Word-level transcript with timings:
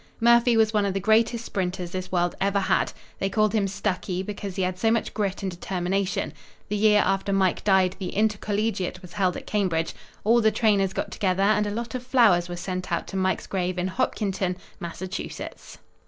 "Murphy 0.19 0.57
was 0.57 0.73
one 0.73 0.83
of 0.83 0.95
the 0.95 0.99
greatest 0.99 1.45
sprinters 1.45 1.91
this 1.91 2.11
world 2.11 2.33
ever 2.41 2.61
had. 2.61 2.91
They 3.19 3.29
called 3.29 3.53
him 3.53 3.67
'stucky' 3.67 4.23
because 4.23 4.55
he 4.55 4.63
had 4.63 4.79
so 4.79 4.89
much 4.89 5.13
grit 5.13 5.43
and 5.43 5.51
determination. 5.51 6.33
The 6.69 6.75
year 6.75 7.03
after 7.05 7.31
Mike 7.31 7.63
died 7.63 7.97
the 7.99 8.09
Intercollegiate 8.09 9.03
was 9.03 9.13
held 9.13 9.37
at 9.37 9.45
Cambridge. 9.45 9.93
All 10.23 10.41
the 10.41 10.49
trainers 10.49 10.93
got 10.93 11.11
together 11.11 11.43
and 11.43 11.67
a 11.67 11.69
lot 11.69 11.93
of 11.93 12.01
flowers 12.01 12.49
were 12.49 12.55
sent 12.55 12.91
out 12.91 13.05
to 13.09 13.15
Mike's 13.15 13.45
grave 13.45 13.77
in 13.77 13.89
Hopkinton, 13.89 14.57
Massachusetts." 14.79 15.77